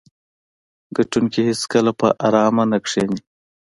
ګټونکي 0.95 1.41
هیڅکله 1.49 1.91
په 1.99 2.07
ارامه 2.27 2.63
نه 2.71 2.79
کیني. 2.87 3.19